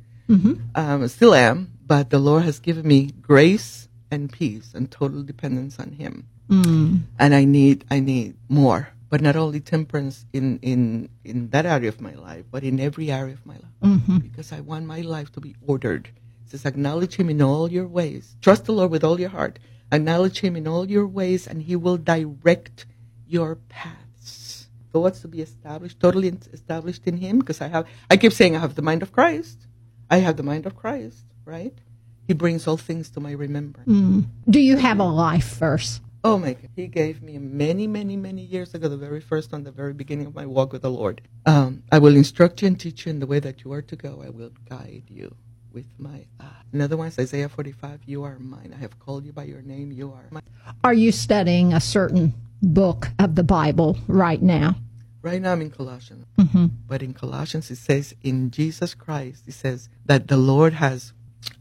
[0.73, 5.77] Um, still am, but the Lord has given me grace and peace and total dependence
[5.77, 6.25] on Him.
[7.19, 11.89] And I need I need more, but not only temperance in in in that area
[11.89, 14.17] of my life, but in every area of my life, mm-hmm.
[14.19, 16.07] because I want my life to be ordered.
[16.45, 18.35] It says, acknowledge Him in all your ways.
[18.41, 19.59] Trust the Lord with all your heart.
[19.91, 22.85] Acknowledge Him in all your ways, and He will direct
[23.27, 24.69] your paths.
[24.93, 27.85] Thoughts to be established, totally established in Him, because I have.
[28.09, 29.67] I keep saying I have the mind of Christ.
[30.09, 31.77] I have the mind of Christ, right?
[32.27, 33.89] He brings all things to my remembrance.
[33.89, 34.27] Mm.
[34.49, 35.99] Do you have a life verse?
[36.23, 36.69] Oh my God.
[36.75, 40.27] He gave me many, many, many years ago, the very first one, the very beginning
[40.27, 41.21] of my walk with the Lord.
[41.45, 43.95] Um, I will instruct you and teach you in the way that you are to
[43.95, 44.21] go.
[44.23, 45.35] I will guide you
[45.73, 46.61] with my eye.
[46.73, 48.73] Another one is Isaiah 45, you are mine.
[48.75, 49.91] I have called you by your name.
[49.91, 50.43] You are mine.
[50.83, 54.75] Are you studying a certain book of the Bible right now?
[55.23, 56.25] Right now I'm in Colossians.
[56.87, 61.13] But in Colossians it says, in Jesus Christ, it says that the Lord has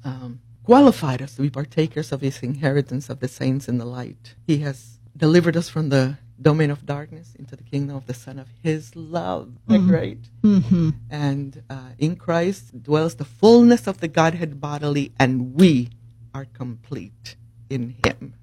[0.04, 0.40] um,
[0.70, 4.36] qualified us to be partakers of his inheritance of the saints in the light.
[4.46, 8.38] He has delivered us from the domain of darkness into the kingdom of the Son
[8.38, 9.50] of his love.
[9.66, 10.20] Great?
[10.42, 10.90] Mm-hmm.
[11.10, 15.90] And uh, in Christ dwells the fullness of the Godhead bodily, and we
[16.32, 17.34] are complete
[17.68, 18.34] in him.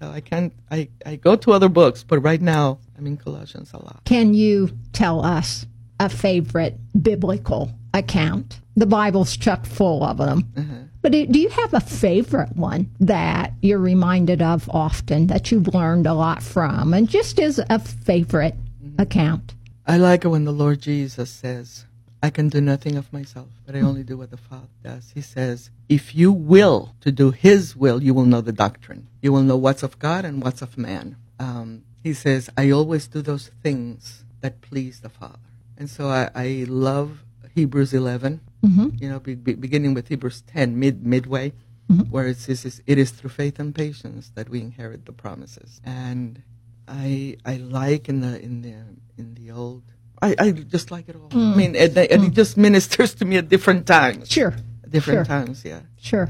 [0.00, 3.74] So I can't, I, I go to other books, but right now I'm in Colossians
[3.74, 4.00] a lot.
[4.06, 5.66] Can you tell us
[6.00, 8.58] a favorite biblical account?
[8.74, 10.88] The Bible's chock full of them.
[11.02, 16.06] But do you have a favorite one that you're reminded of often that you've learned
[16.06, 18.54] a lot from and just as a favorite
[18.98, 19.54] account?
[19.84, 21.86] I like it when the Lord Jesus says,
[22.22, 25.10] I can do nothing of myself, but I only do what the Father does.
[25.12, 29.08] He says, if you will to do His will, you will know the doctrine.
[29.20, 31.16] You will know what's of God and what's of man.
[31.40, 35.38] Um, he says, I always do those things that please the Father.
[35.76, 37.24] And so I, I love
[37.56, 38.90] Hebrews 11, Mm-hmm.
[38.98, 41.52] you know, be, be- beginning with Hebrews 10, mid midway,
[41.90, 42.10] mm-hmm.
[42.10, 45.80] where it says, it is through faith and patience that we inherit the promises.
[45.84, 46.42] And
[46.88, 48.74] I I like in the in the
[49.16, 49.82] in the old.
[50.20, 51.28] I, I just like it all.
[51.32, 51.56] I mm.
[51.56, 52.32] mean, and, and it mm.
[52.32, 54.30] just ministers to me at different times.
[54.30, 54.54] Sure.
[54.88, 55.24] Different Sure.
[55.24, 55.80] times, yeah.
[55.96, 56.28] Sure.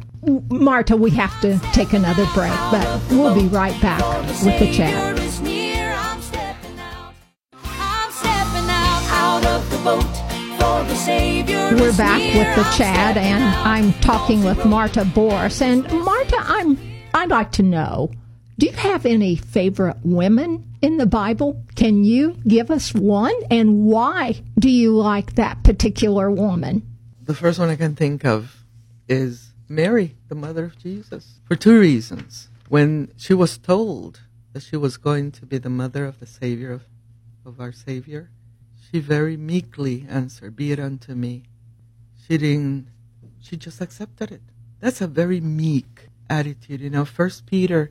[0.49, 4.01] Marta, we have to take another break, but we'll be right back
[4.45, 4.95] with the chat.
[4.95, 5.92] Savior is near.
[5.92, 7.12] I'm stepping out.
[7.64, 10.23] I'm stepping out, out of the boat.
[11.75, 13.43] We're back with the chat, and.
[13.67, 15.63] I'm talking with Marta Boriss.
[15.63, 16.79] And Marta, I'm
[17.15, 18.11] I'd like to know:
[18.59, 21.65] Do you have any favorite women in the Bible?
[21.75, 26.83] Can you give us one, and why do you like that particular woman?
[27.23, 28.65] The first one I can think of
[29.09, 32.51] is Mary, the mother of Jesus, for two reasons.
[32.69, 34.21] When she was told
[34.53, 36.83] that she was going to be the mother of the Savior of,
[37.47, 38.31] of our Savior,
[38.91, 41.45] she very meekly answered, "Be it unto me."
[42.27, 42.89] She didn't.
[43.41, 44.43] She just accepted it.
[44.81, 46.81] That's a very meek attitude.
[46.81, 47.91] You know, First Peter,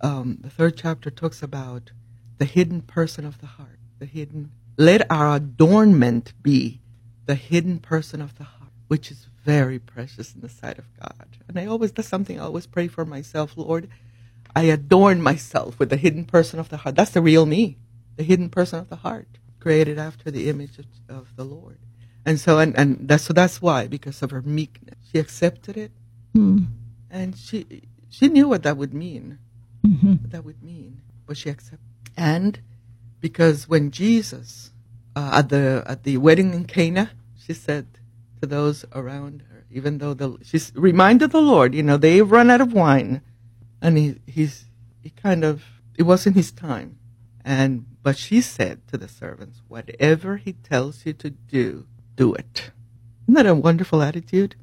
[0.00, 1.92] um, the third chapter talks about
[2.38, 3.78] the hidden person of the heart.
[3.98, 4.52] The hidden.
[4.76, 6.80] Let our adornment be
[7.26, 11.26] the hidden person of the heart, which is very precious in the sight of God.
[11.48, 13.88] And I always, that's something I always pray for myself, Lord.
[14.54, 16.96] I adorn myself with the hidden person of the heart.
[16.96, 17.76] That's the real me,
[18.16, 19.28] the hidden person of the heart,
[19.60, 21.78] created after the image of, of the Lord.
[22.26, 25.92] And so, and, and that's, so that's why, because of her meekness, she accepted it.
[27.10, 29.38] And she, she knew what that would mean.
[29.82, 31.00] What that would mean.
[31.26, 31.80] But she accepted.
[32.16, 32.60] And
[33.20, 34.72] because when Jesus,
[35.16, 37.86] uh, at the, at the wedding in Cana, she said
[38.40, 42.50] to those around her, even though the, she's reminded the Lord, you know, they run
[42.50, 43.22] out of wine
[43.80, 44.66] and he, he's,
[45.02, 45.64] he kind of,
[45.96, 46.98] it wasn't his time.
[47.44, 51.86] And, but she said to the servants, whatever he tells you to do,
[52.20, 52.70] do it.
[53.24, 54.54] Isn't that a wonderful attitude?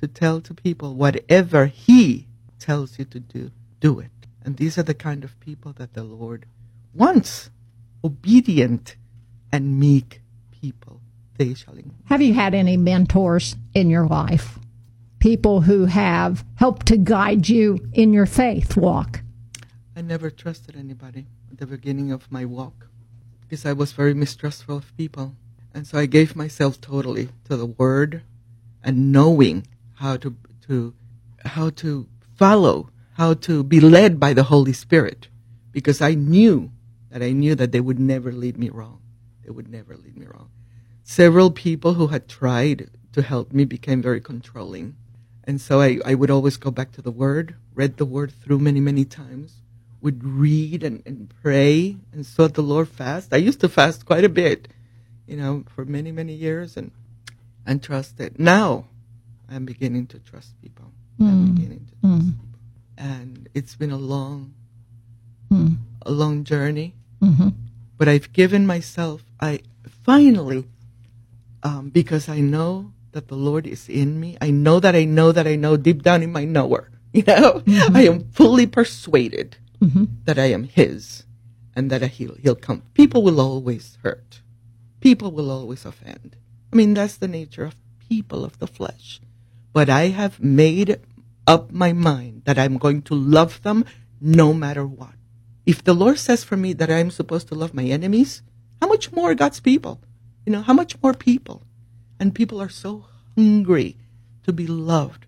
[0.00, 2.26] To tell to people, whatever he
[2.58, 4.10] tells you to do, do it.
[4.42, 6.46] And these are the kind of people that the Lord
[6.94, 7.50] wants.
[8.02, 8.96] Obedient
[9.52, 11.02] and meek people.
[11.36, 12.06] They shall inherit.
[12.06, 14.58] Have you had any mentors in your life?
[15.18, 19.20] People who have helped to guide you in your faith walk?
[19.94, 22.86] I never trusted anybody at the beginning of my walk
[23.42, 25.36] because I was very mistrustful of people.
[25.74, 28.22] And so I gave myself totally to the word
[28.82, 30.94] and knowing how to, to
[31.44, 32.06] how to
[32.36, 35.28] follow, how to be led by the Holy Spirit,
[35.70, 36.70] because I knew
[37.10, 39.00] that I knew that they would never lead me wrong.
[39.44, 40.50] They would never lead me wrong.
[41.04, 44.96] Several people who had tried to help me became very controlling.
[45.44, 48.60] And so I, I would always go back to the Word, read the Word through
[48.60, 49.56] many, many times,
[50.00, 53.32] would read and, and pray and sought the Lord fast.
[53.32, 54.68] I used to fast quite a bit,
[55.32, 56.92] you know, for many, many years and,
[57.64, 58.38] and trusted.
[58.38, 58.84] Now
[59.48, 60.92] I'm beginning to trust people.
[61.18, 61.54] I'm hmm.
[61.54, 62.30] beginning to trust hmm.
[62.32, 62.58] people.
[62.98, 64.52] And it's been a long,
[65.48, 65.68] hmm.
[66.02, 66.94] a long journey.
[67.22, 67.48] Mm-hmm.
[67.96, 69.60] But I've given myself, I
[70.04, 70.66] finally,
[71.62, 74.36] um, because I know that the Lord is in me.
[74.40, 76.90] I know that I know that I know deep down in my knower.
[77.14, 77.94] You know, mm-hmm.
[77.94, 80.04] I am fully persuaded mm-hmm.
[80.24, 81.24] that I am His,
[81.76, 82.84] and that He'll He'll come.
[82.94, 84.41] People will always hurt.
[85.02, 86.36] People will always offend.
[86.72, 87.74] I mean, that's the nature of
[88.08, 89.20] people of the flesh.
[89.72, 91.00] But I have made
[91.44, 93.84] up my mind that I'm going to love them
[94.20, 95.14] no matter what.
[95.66, 98.42] If the Lord says for me that I'm supposed to love my enemies,
[98.80, 100.00] how much more God's people?
[100.46, 101.64] You know, how much more people?
[102.20, 103.96] And people are so hungry
[104.44, 105.26] to be loved.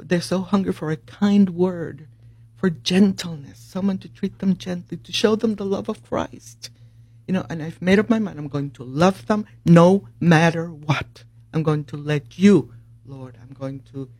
[0.00, 2.08] They're so hungry for a kind word,
[2.56, 6.70] for gentleness, someone to treat them gently, to show them the love of Christ.
[7.32, 10.66] You know, and I've made up my mind I'm going to love them no matter
[10.66, 11.24] what.
[11.54, 12.74] I'm going to let you,
[13.06, 14.10] Lord, I'm going to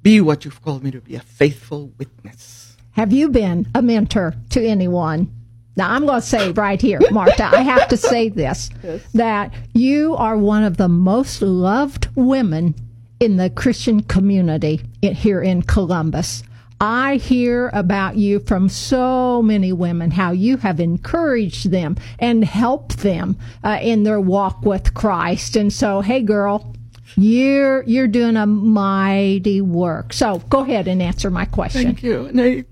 [0.00, 2.78] be what you've called me to be, a faithful witness.
[2.92, 5.30] Have you been a mentor to anyone?
[5.76, 8.70] Now, I'm going to say right here, Marta, I have to say this
[9.12, 12.74] that you are one of the most loved women
[13.20, 16.42] in the Christian community here in Columbus.
[16.82, 22.98] I hear about you from so many women, how you have encouraged them and helped
[22.98, 25.54] them uh, in their walk with Christ.
[25.54, 26.74] And so, hey, girl,
[27.16, 30.12] you're you're doing a mighty work.
[30.12, 31.84] So go ahead and answer my question.
[31.84, 32.26] Thank you.
[32.26, 32.64] And I,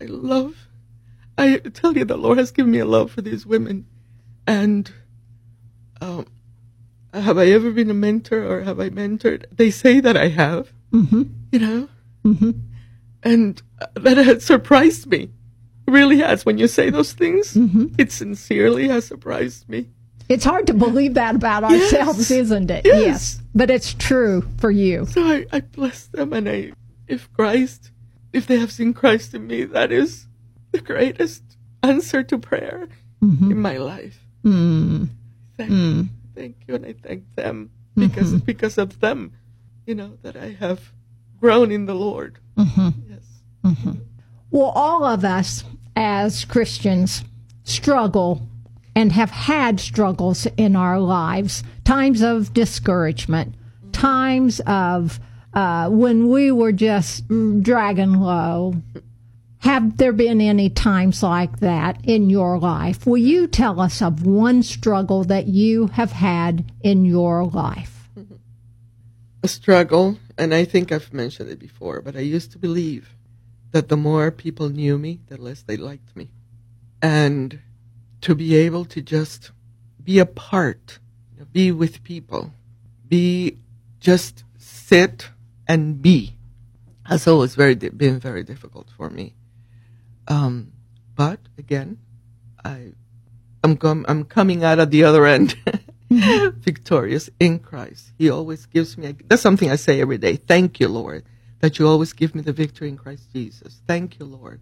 [0.00, 0.54] I love,
[1.36, 3.86] I tell you, the Lord has given me a love for these women.
[4.46, 4.92] And
[6.00, 6.26] um,
[7.12, 9.46] have I ever been a mentor or have I mentored?
[9.50, 11.22] They say that I have, mm-hmm.
[11.50, 11.88] you know?
[12.24, 12.50] Mm-hmm.
[13.24, 13.60] And
[13.94, 15.30] that has surprised me.
[15.86, 16.46] It really has.
[16.46, 17.86] When you say those things, mm-hmm.
[17.98, 19.88] it sincerely has surprised me.
[20.28, 22.30] It's hard to believe that about ourselves, Yes.
[22.30, 22.84] isn't it?
[22.84, 23.00] Yes.
[23.04, 23.42] yes.
[23.54, 25.06] But it's true for you.
[25.06, 26.72] So I, I bless them, and I,
[27.06, 27.90] if Christ,
[28.32, 30.26] if they have seen Christ in me, that is
[30.72, 31.42] the greatest
[31.82, 32.88] answer to prayer
[33.22, 33.52] mm-hmm.
[33.52, 34.18] in my life.
[34.44, 35.08] Mm.
[35.56, 36.08] Thank, mm.
[36.34, 38.44] thank you, and I thank them because mm-hmm.
[38.44, 39.32] because of them,
[39.86, 40.92] you know, that I have
[41.38, 42.38] grown in the Lord.
[43.64, 43.96] Yes.
[44.50, 45.64] Well, all of us
[45.96, 47.24] as Christians
[47.64, 48.46] struggle
[48.94, 53.54] and have had struggles in our lives, times of discouragement,
[53.92, 55.18] times of
[55.54, 57.24] uh, when we were just
[57.62, 58.74] dragging low.
[59.58, 63.06] Have there been any times like that in your life?
[63.06, 67.94] Will you tell us of one struggle that you have had in your life?
[69.44, 73.14] a struggle, and I think I've mentioned it before, but I used to believe
[73.74, 76.28] that the more people knew me, the less they liked me.
[77.02, 77.58] And
[78.20, 79.50] to be able to just
[80.02, 81.00] be a part,
[81.52, 82.52] be with people,
[83.08, 83.58] be
[83.98, 85.30] just sit
[85.66, 86.36] and be,
[87.06, 89.34] has always very di- been very difficult for me.
[90.28, 90.70] Um,
[91.16, 91.98] but again,
[92.64, 92.92] I,
[93.64, 95.56] I'm com- I'm coming out at the other end,
[96.10, 98.12] victorious in Christ.
[98.18, 99.08] He always gives me.
[99.08, 100.36] A, that's something I say every day.
[100.36, 101.24] Thank you, Lord,
[101.60, 103.80] that you always give me the victory in Christ Jesus.
[103.86, 104.60] Thank you, Lord,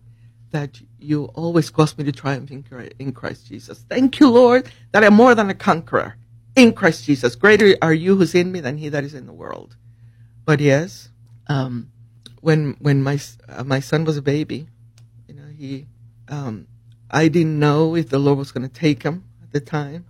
[0.50, 3.84] that you always cause me to triumph in, Christ Jesus.
[3.88, 6.16] Thank you, Lord, that I'm more than a conqueror
[6.54, 7.34] in Christ Jesus.
[7.34, 9.76] Greater are you who's in me than he that is in the world.
[10.44, 11.10] But yes,
[11.48, 11.90] um,
[12.40, 14.66] when when my uh, my son was a baby,
[15.28, 15.86] you know, he,
[16.28, 16.66] um,
[17.10, 20.04] I didn't know if the Lord was going to take him at the time.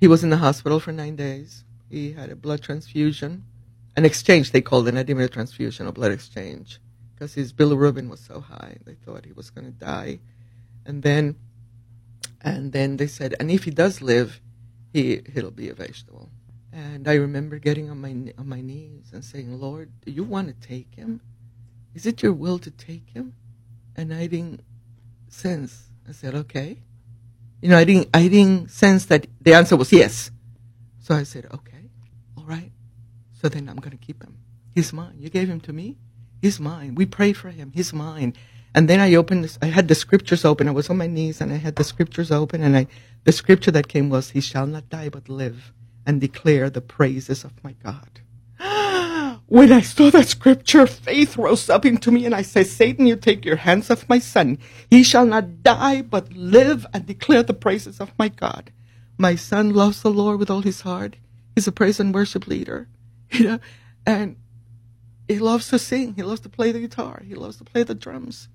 [0.00, 1.64] He was in the hospital for nine days.
[1.88, 3.44] He had a blood transfusion,
[3.96, 6.78] an exchange they called it, not even a transfusion, a blood exchange,
[7.14, 8.76] because his bilirubin was so high.
[8.84, 10.20] They thought he was going to die,
[10.84, 11.36] and then,
[12.42, 14.40] and then they said, and if he does live,
[14.92, 16.30] he he'll be a vegetable.
[16.72, 20.48] And I remember getting on my on my knees and saying, Lord, do you want
[20.48, 21.20] to take him?
[21.94, 23.34] Is it your will to take him?
[23.96, 24.60] And I didn't
[25.28, 25.88] sense.
[26.08, 26.82] I said, okay.
[27.62, 30.30] You know, I didn't, I didn't sense that the answer was yes.
[31.00, 31.90] So I said, okay,
[32.36, 32.70] all right.
[33.40, 34.38] So then I'm going to keep him.
[34.74, 35.16] He's mine.
[35.18, 35.96] You gave him to me.
[36.40, 36.94] He's mine.
[36.94, 37.72] We prayed for him.
[37.74, 38.34] He's mine.
[38.74, 40.68] And then I opened this, I had the scriptures open.
[40.68, 42.86] I was on my knees and I had the scriptures open and I,
[43.24, 45.72] the scripture that came was, he shall not die but live
[46.06, 48.20] and declare the praises of my God.
[49.46, 53.16] when I saw that scripture, faith rose up into me and I said, Satan, you
[53.16, 54.58] take your hands off my son.
[54.90, 58.72] He shall not die, but live and declare the praises of my God.
[59.16, 61.16] My son loves the Lord with all his heart.
[61.54, 62.88] He's a praise and worship leader,
[63.38, 63.60] you know,
[64.06, 64.36] and
[65.28, 66.14] he loves to sing.
[66.14, 67.22] He loves to play the guitar.
[67.26, 68.48] He loves to play the drums.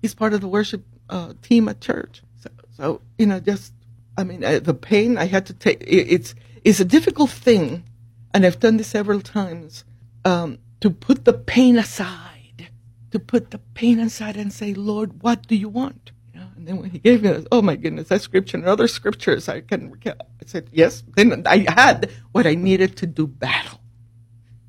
[0.00, 2.22] He's part of the worship uh, team at church.
[2.40, 3.72] So, so, you know, just,
[4.16, 7.84] I mean, uh, the pain I had to take, it, it's, it's a difficult thing.
[8.32, 9.84] And I've done this several times,
[10.24, 12.68] um, to put the pain aside,
[13.10, 16.12] to put the pain aside and say, Lord, what do you want?
[16.58, 19.48] And then when he gave me, this, oh my goodness, that scripture and other scriptures,
[19.48, 20.14] I can, I
[20.44, 21.04] said, yes.
[21.14, 23.78] Then I had what I needed to do battle,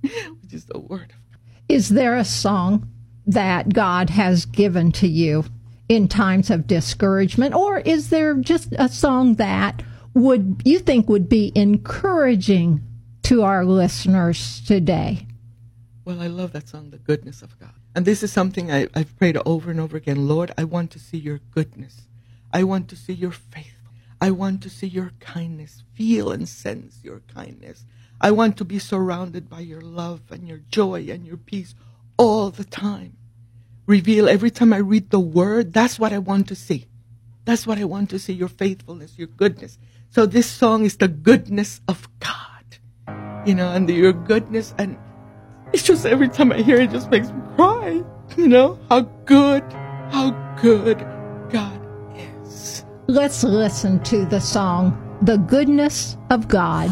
[0.41, 1.39] which is the word of God.
[1.67, 2.89] Is there a song
[3.27, 5.45] that God has given to you
[5.87, 9.83] in times of discouragement, or is there just a song that
[10.13, 12.81] would you think would be encouraging
[13.23, 15.27] to our listeners today?
[16.05, 17.73] Well, I love that song, The Goodness of God.
[17.95, 20.27] And this is something I, I've prayed over and over again.
[20.27, 22.07] Lord, I want to see your goodness.
[22.51, 23.75] I want to see your faith.
[24.21, 27.85] I want to see your kindness, feel and sense your kindness.
[28.21, 31.75] I want to be surrounded by your love and your joy and your peace
[32.17, 33.15] all the time
[33.89, 35.73] reveal every time I read the word.
[35.73, 36.85] That's what I want to see.
[37.45, 39.79] That's what I want to see your faithfulness, your goodness.
[40.11, 42.77] So this song is the goodness of God,
[43.47, 44.75] you know, and the, your goodness.
[44.77, 44.97] And
[45.73, 48.03] it's just every time I hear it, it just makes me cry,
[48.37, 49.63] you know, how good,
[50.11, 50.99] how good
[51.49, 51.81] God
[52.43, 52.85] is.
[53.07, 56.89] Let's listen to the song, The Goodness of God.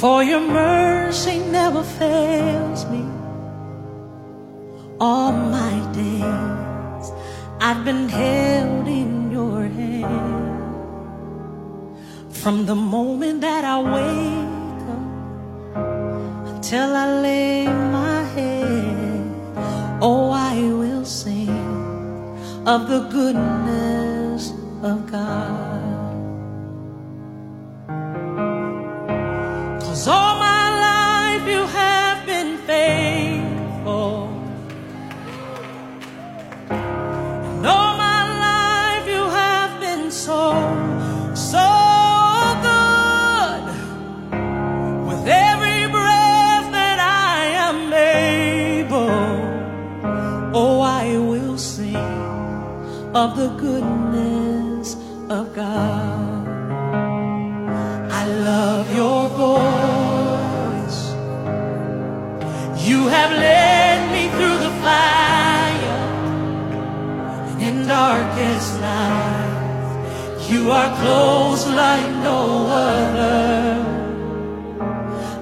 [0.00, 3.04] For your mercy never fails me.
[5.00, 7.10] All my days
[7.60, 10.46] I've been held in your hand.
[12.30, 19.26] From the moment that I wake up until I lay my head,
[20.00, 21.50] oh, I will sing
[22.64, 25.57] of the goodness of God.
[53.18, 54.94] Of the goodness
[55.28, 56.46] of God.
[58.20, 61.00] I love your voice.
[62.88, 65.98] You have led me through the fire
[67.64, 70.46] and in darkest night.
[70.48, 72.40] You are close like no
[72.86, 73.48] other.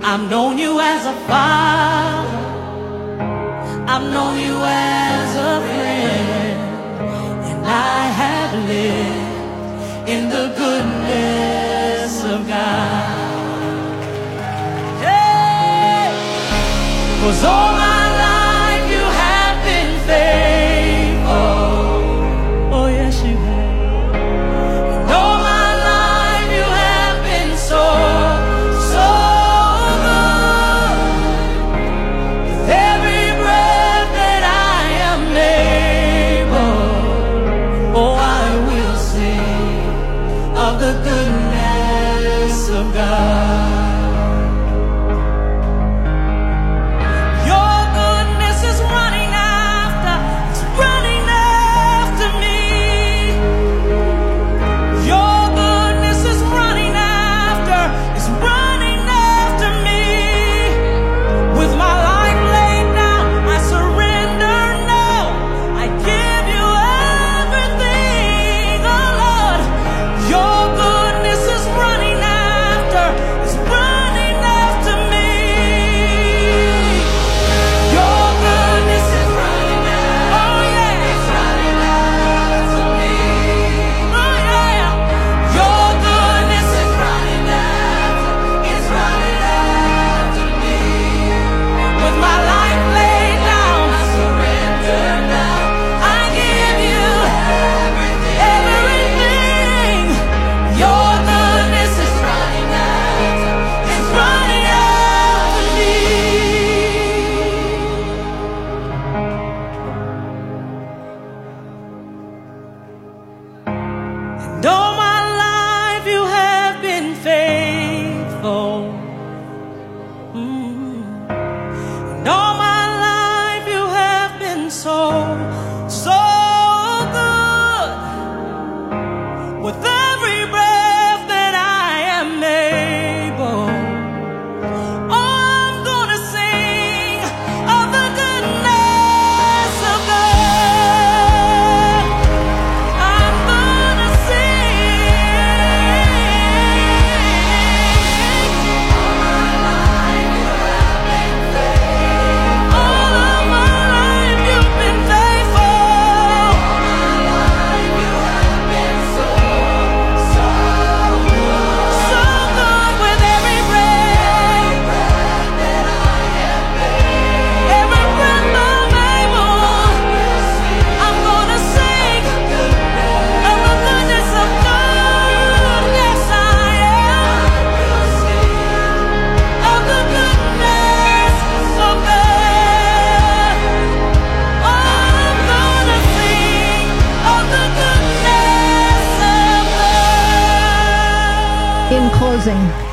[0.03, 2.39] I've known you as a father.
[3.93, 5.06] I've known you as
[10.07, 13.99] in the goodness of God.
[15.01, 16.11] Hey!
[17.21, 17.86] Cause all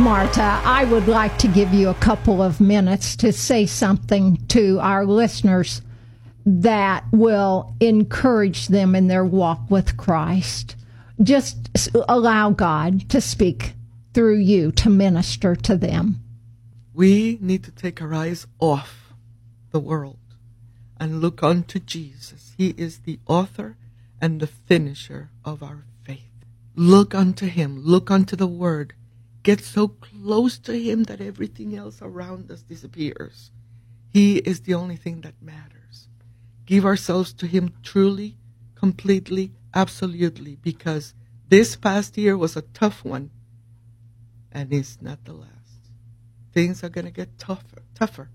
[0.03, 4.77] Marta, I would like to give you a couple of minutes to say something to
[4.81, 5.81] our listeners
[6.45, 10.75] that will encourage them in their walk with Christ.
[11.21, 13.75] Just allow God to speak
[14.13, 16.21] through you to minister to them.
[16.93, 19.13] We need to take our eyes off
[19.71, 20.19] the world
[20.99, 22.53] and look unto Jesus.
[22.57, 23.77] He is the author
[24.19, 26.43] and the finisher of our faith.
[26.75, 27.79] Look unto him.
[27.81, 28.95] Look unto the word.
[29.43, 33.51] Get so close to him that everything else around us disappears.
[34.09, 36.07] He is the only thing that matters.
[36.65, 38.37] Give ourselves to him truly,
[38.75, 41.13] completely, absolutely, because
[41.49, 43.31] this past year was a tough one
[44.53, 45.49] and it's not the last.
[46.53, 48.29] Things are going to get tougher, tougher.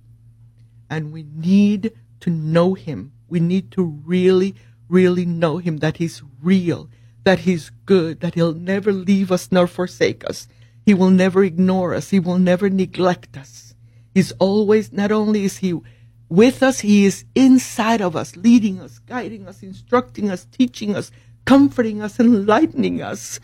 [0.91, 3.13] And we need to know him.
[3.29, 4.57] We need to really,
[4.89, 6.91] really know him that he's real,
[7.23, 10.49] that he's good, that he'll never leave us nor forsake us.
[10.89, 12.09] He will never ignore us.
[12.09, 13.75] He will never neglect us.
[14.15, 15.79] He's always, not only is he
[16.31, 21.11] with us, he is inside of us, leading us, guiding us, instructing us, teaching us,
[21.45, 23.39] comforting us, enlightening us,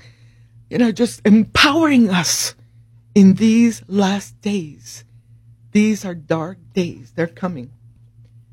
[0.71, 2.55] you know, just empowering us
[3.15, 5.05] in these last days.
[5.73, 7.13] These are dark days.
[7.15, 7.73] They're coming.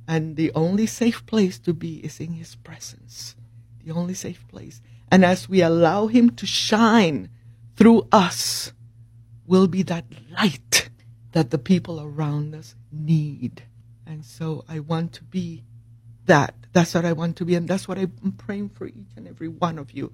[0.05, 3.37] And the only safe place to be is in His presence.
[3.85, 4.81] The only safe place.
[5.09, 7.29] And as we allow Him to shine
[7.77, 8.73] through us,
[9.52, 10.89] will be that light
[11.34, 13.62] that the people around us need.
[14.08, 15.64] And so I want to be
[16.26, 16.56] that.
[16.72, 17.56] That's what I want to be.
[17.56, 20.14] And that's what I'm praying for each and every one of you.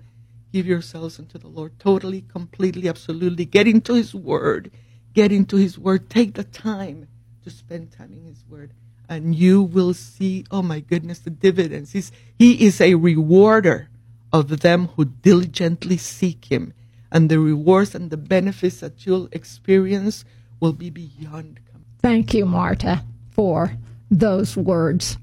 [0.52, 3.46] Give yourselves unto the Lord totally, completely, absolutely.
[3.46, 4.72] Get into His Word.
[5.14, 6.10] Get into His Word.
[6.10, 7.08] Take the time
[7.44, 8.72] to spend time in His Word.
[9.08, 11.92] And you will see, oh my goodness, the dividends.
[11.92, 13.90] He's, he is a rewarder
[14.34, 16.74] of them who diligently seek Him.
[17.12, 20.26] And the rewards and the benefits that you'll experience
[20.60, 21.84] will be beyond compare.
[22.02, 23.72] Thank you, Marta, for
[24.12, 25.18] those words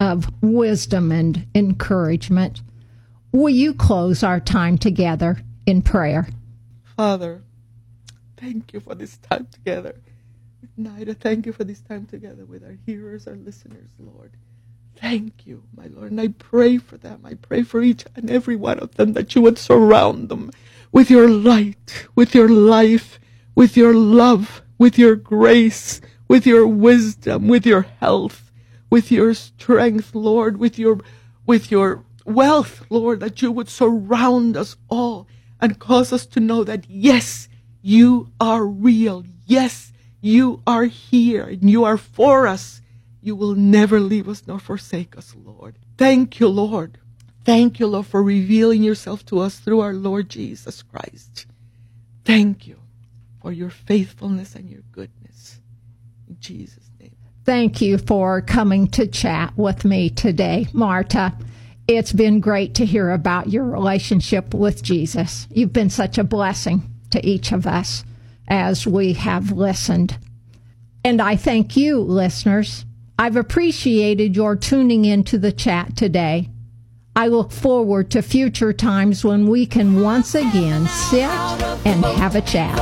[0.00, 2.60] of wisdom and encouragement.
[3.32, 6.28] Will you close our time together in prayer?
[6.96, 7.42] Father,
[8.36, 9.96] thank you for this time together.
[10.76, 14.32] Nina, thank you for this time together with our hearers, our listeners, Lord.
[14.96, 16.10] Thank you, my Lord.
[16.10, 17.20] And I pray for them.
[17.24, 20.50] I pray for each and every one of them that you would surround them
[20.94, 23.18] with your light, with your life,
[23.56, 28.52] with your love, with your grace, with your wisdom, with your health,
[28.90, 31.00] with your strength, Lord, with your
[31.46, 35.26] with your wealth, Lord, that you would surround us all
[35.60, 37.48] and cause us to know that yes,
[37.82, 39.24] you are real.
[39.46, 42.80] Yes, you are here and you are for us.
[43.20, 45.76] You will never leave us nor forsake us, Lord.
[45.98, 46.98] Thank you, Lord.
[47.44, 51.46] Thank you, Lord, for revealing yourself to us through our Lord Jesus Christ.
[52.24, 52.78] Thank you
[53.42, 55.60] for your faithfulness and your goodness.
[56.28, 57.14] In Jesus' name.
[57.44, 61.34] Thank you for coming to chat with me today, Marta.
[61.86, 65.46] It's been great to hear about your relationship with Jesus.
[65.50, 68.04] You've been such a blessing to each of us
[68.48, 70.16] as we have listened.
[71.04, 72.86] And I thank you, listeners.
[73.18, 76.48] I've appreciated your tuning into the chat today.
[77.16, 81.30] I look forward to future times when we can once again sit
[81.86, 82.76] and have a chat.